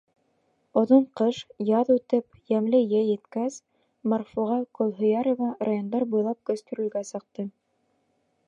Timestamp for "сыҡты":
7.13-7.51